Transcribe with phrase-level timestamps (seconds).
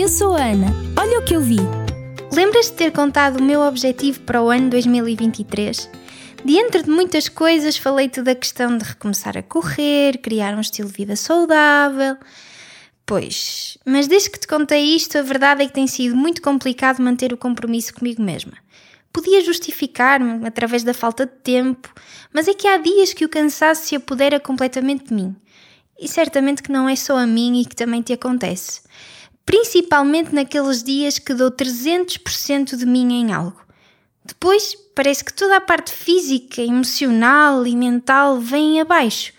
[0.00, 0.68] eu sou a Ana.
[0.98, 1.58] Olha o que eu vi.
[2.32, 5.90] Lembras de ter contado o meu objetivo para o ano 2023?
[6.42, 10.94] De de muitas coisas, falei-te da questão de recomeçar a correr, criar um estilo de
[10.94, 12.16] vida saudável.
[13.04, 17.02] Pois, mas desde que te contei isto, a verdade é que tem sido muito complicado
[17.02, 18.54] manter o compromisso comigo mesma.
[19.12, 21.92] Podia justificar-me através da falta de tempo,
[22.32, 25.36] mas é que há dias que o cansaço se apodera completamente de mim.
[26.00, 28.80] E certamente que não é só a mim e que também te acontece.
[29.44, 33.60] Principalmente naqueles dias que dou 300% de mim em algo.
[34.24, 39.32] Depois parece que toda a parte física, emocional e mental vem abaixo.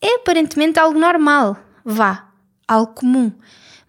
[0.00, 2.28] É aparentemente algo normal, vá,
[2.68, 3.32] algo comum.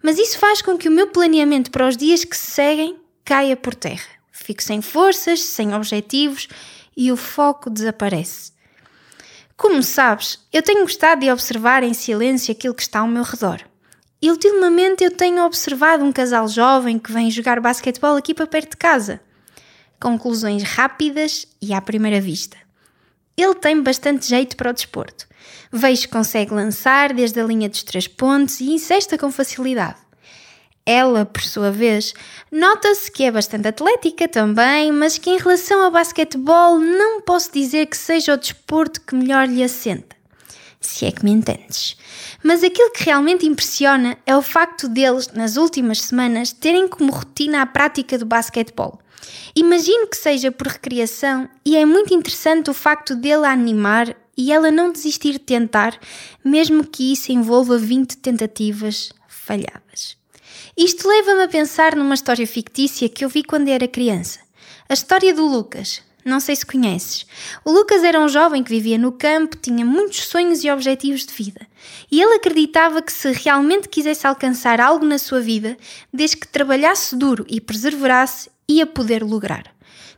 [0.02, 3.56] Mas isso faz com que o meu planeamento para os dias que se seguem caia
[3.56, 4.08] por terra.
[4.32, 6.48] Fico sem forças, sem objetivos
[6.96, 8.52] e o foco desaparece.
[9.56, 13.60] Como sabes, eu tenho gostado de observar em silêncio aquilo que está ao meu redor.
[14.20, 18.72] E ultimamente eu tenho observado um casal jovem que vem jogar basquetebol aqui para perto
[18.72, 19.20] de casa.
[20.00, 22.56] Conclusões rápidas e à primeira vista.
[23.36, 25.28] Ele tem bastante jeito para o desporto.
[25.70, 29.98] Vejo que consegue lançar desde a linha dos três pontos e incesta com facilidade.
[30.84, 32.14] Ela, por sua vez,
[32.50, 37.86] nota-se que é bastante atlética também, mas que em relação ao basquetebol não posso dizer
[37.86, 40.17] que seja o desporto que melhor lhe assenta.
[40.80, 41.96] Se é que me entendes.
[42.42, 47.62] Mas aquilo que realmente impressiona é o facto deles, nas últimas semanas, terem como rotina
[47.62, 49.00] a prática do basquetebol.
[49.54, 54.52] Imagino que seja por recreação e é muito interessante o facto dele a animar e
[54.52, 55.98] ela não desistir de tentar,
[56.44, 60.16] mesmo que isso envolva 20 tentativas falhadas.
[60.76, 64.38] Isto leva-me a pensar numa história fictícia que eu vi quando era criança.
[64.88, 66.00] A história do Lucas.
[66.28, 67.24] Não sei se conheces.
[67.64, 71.32] O Lucas era um jovem que vivia no campo, tinha muitos sonhos e objetivos de
[71.32, 71.66] vida.
[72.10, 75.74] E ele acreditava que se realmente quisesse alcançar algo na sua vida,
[76.12, 79.72] desde que trabalhasse duro e perseverasse, ia poder lograr.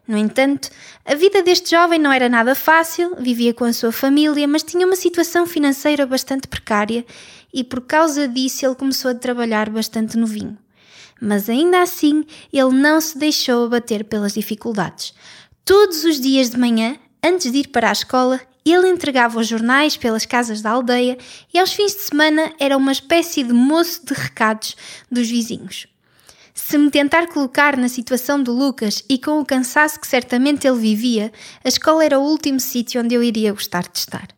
[0.04, 0.68] No entanto,
[1.04, 4.84] a vida deste jovem não era nada fácil, vivia com a sua família, mas tinha
[4.84, 7.06] uma situação financeira bastante precária
[7.54, 10.58] e por causa disso ele começou a trabalhar bastante novinho.
[11.20, 15.12] Mas ainda assim, ele não se deixou abater pelas dificuldades.
[15.64, 19.96] Todos os dias de manhã, antes de ir para a escola, ele entregava os jornais
[19.96, 21.16] pelas casas da aldeia
[21.52, 24.76] e aos fins de semana era uma espécie de moço de recados
[25.10, 25.86] dos vizinhos.
[26.52, 30.78] Se me tentar colocar na situação do Lucas e com o cansaço que certamente ele
[30.78, 31.32] vivia,
[31.64, 34.28] a escola era o último sítio onde eu iria gostar de estar.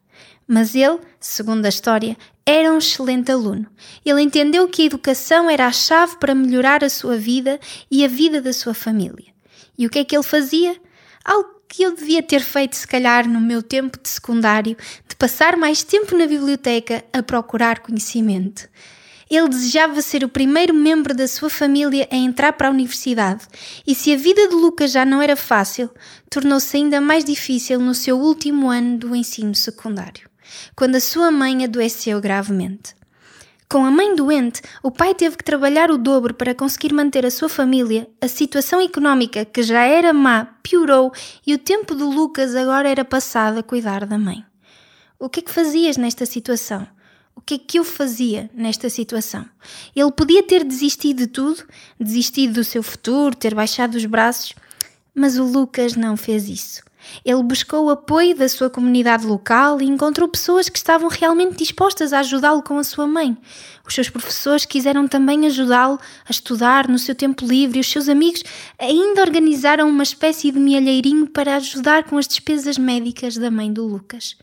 [0.46, 3.66] Mas ele, segundo a história, era um excelente aluno.
[4.04, 7.58] Ele entendeu que a educação era a chave para melhorar a sua vida
[7.90, 9.32] e a vida da sua família.
[9.78, 10.76] E o que é que ele fazia?
[11.24, 14.76] Algo que eu devia ter feito, se calhar, no meu tempo de secundário,
[15.08, 18.68] de passar mais tempo na biblioteca a procurar conhecimento.
[19.30, 23.46] Ele desejava ser o primeiro membro da sua família a entrar para a universidade,
[23.86, 25.88] e se a vida de Lucas já não era fácil,
[26.28, 30.32] tornou-se ainda mais difícil no seu último ano do ensino secundário
[30.74, 32.94] quando a sua mãe adoeceu gravemente.
[33.72, 37.30] Com a mãe doente, o pai teve que trabalhar o dobro para conseguir manter a
[37.30, 38.06] sua família.
[38.20, 41.10] A situação económica, que já era má, piorou
[41.46, 44.44] e o tempo do Lucas agora era passado a cuidar da mãe.
[45.18, 46.86] O que é que fazias nesta situação?
[47.34, 49.46] O que é que eu fazia nesta situação?
[49.96, 51.64] Ele podia ter desistido de tudo,
[51.98, 54.54] desistido do seu futuro, ter baixado os braços,
[55.14, 56.82] mas o Lucas não fez isso.
[57.24, 62.12] Ele buscou o apoio da sua comunidade local e encontrou pessoas que estavam realmente dispostas
[62.12, 63.36] a ajudá-lo com a sua mãe.
[63.86, 68.08] Os seus professores quiseram também ajudá-lo a estudar no seu tempo livre e os seus
[68.08, 68.42] amigos
[68.78, 73.84] ainda organizaram uma espécie de mielheirinho para ajudar com as despesas médicas da mãe do
[73.84, 74.36] Lucas.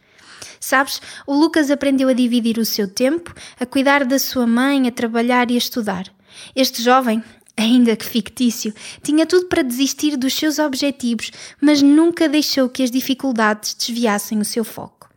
[0.59, 4.91] Sabes, o Lucas aprendeu a dividir o seu tempo, a cuidar da sua mãe, a
[4.91, 6.11] trabalhar e a estudar.
[6.55, 7.23] Este jovem
[7.59, 11.31] ainda que fictício, tinha tudo para desistir dos seus objetivos,
[11.61, 15.09] mas nunca deixou que as dificuldades desviassem o seu foco.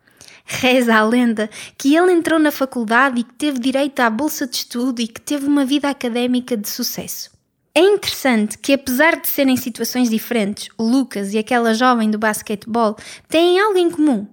[0.44, 1.48] Reza a lenda
[1.78, 5.20] que ele entrou na faculdade e que teve direito à bolsa de estudo e que
[5.20, 7.30] teve uma vida académica de sucesso.
[7.74, 12.96] É interessante que, apesar de serem situações diferentes, o Lucas e aquela jovem do basquetebol
[13.28, 14.26] têm algo em comum: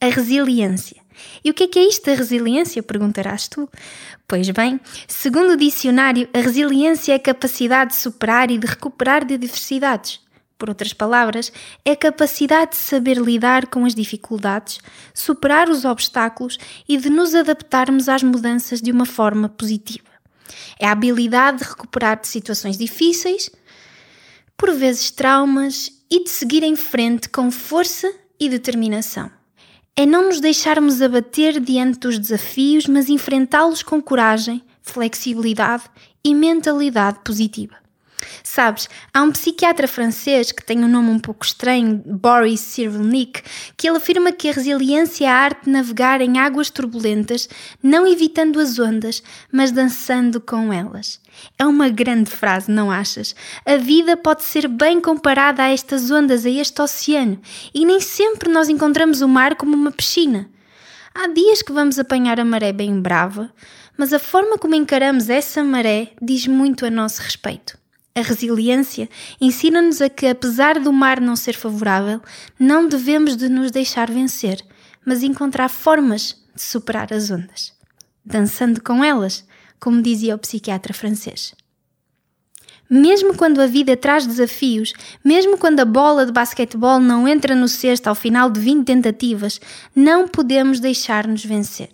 [0.00, 1.05] a resiliência.
[1.44, 2.82] E o que é que é isto da resiliência?
[2.82, 3.68] Perguntarás tu.
[4.26, 9.24] Pois bem, segundo o dicionário, a resiliência é a capacidade de superar e de recuperar
[9.24, 10.20] de adversidades.
[10.58, 11.52] Por outras palavras,
[11.84, 14.78] é a capacidade de saber lidar com as dificuldades,
[15.12, 16.58] superar os obstáculos
[16.88, 20.08] e de nos adaptarmos às mudanças de uma forma positiva.
[20.78, 23.50] É a habilidade de recuperar de situações difíceis,
[24.56, 28.10] por vezes traumas, e de seguir em frente com força
[28.40, 29.35] e determinação
[29.96, 35.84] é não nos deixarmos abater diante dos desafios, mas enfrentá-los com coragem, flexibilidade
[36.22, 37.85] e mentalidade positiva.
[38.42, 43.42] Sabes, há um psiquiatra francês que tem um nome um pouco estranho, Boris Cyrulnik,
[43.76, 47.48] que ele afirma que a resiliência é a arte de navegar em águas turbulentas,
[47.82, 49.22] não evitando as ondas,
[49.52, 51.20] mas dançando com elas.
[51.58, 53.34] É uma grande frase, não achas?
[53.64, 57.40] A vida pode ser bem comparada a estas ondas, a este oceano,
[57.74, 60.48] e nem sempre nós encontramos o mar como uma piscina.
[61.14, 63.50] Há dias que vamos apanhar a maré bem brava,
[63.96, 67.78] mas a forma como encaramos essa maré diz muito a nosso respeito.
[68.16, 72.22] A resiliência ensina-nos a que, apesar do mar não ser favorável,
[72.58, 74.64] não devemos de nos deixar vencer,
[75.04, 77.74] mas encontrar formas de superar as ondas,
[78.24, 79.46] dançando com elas,
[79.78, 81.54] como dizia o psiquiatra francês.
[82.88, 87.68] Mesmo quando a vida traz desafios, mesmo quando a bola de basquetebol não entra no
[87.68, 89.60] cesto ao final de 20 tentativas,
[89.94, 91.90] não podemos deixar-nos vencer.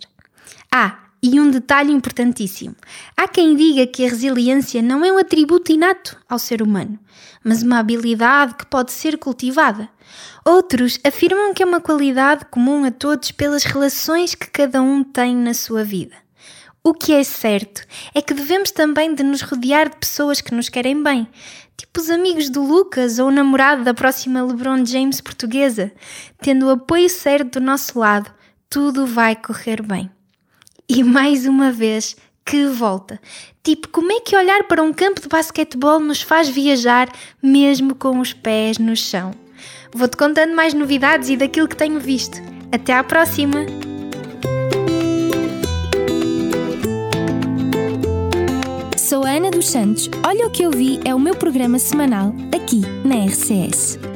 [0.71, 2.75] Ah, e um detalhe importantíssimo:
[3.15, 6.99] há quem diga que a resiliência não é um atributo inato ao ser humano,
[7.41, 9.87] mas uma habilidade que pode ser cultivada.
[10.43, 15.33] Outros afirmam que é uma qualidade comum a todos pelas relações que cada um tem
[15.33, 16.15] na sua vida.
[16.83, 20.67] O que é certo é que devemos também de nos rodear de pessoas que nos
[20.67, 21.25] querem bem,
[21.77, 25.93] tipo os amigos do Lucas ou o namorado da próxima LeBron James portuguesa.
[26.41, 28.29] Tendo o apoio certo do nosso lado,
[28.69, 30.12] tudo vai correr bem.
[30.95, 33.19] E mais uma vez, que volta!
[33.63, 37.11] Tipo, como é que olhar para um campo de basquetebol nos faz viajar
[37.41, 39.33] mesmo com os pés no chão?
[39.91, 42.37] Vou-te contando mais novidades e daquilo que tenho visto.
[42.71, 43.65] Até à próxima!
[48.95, 50.11] Sou a Ana dos Santos.
[50.23, 54.12] Olha o que eu vi é o meu programa semanal aqui na RCS.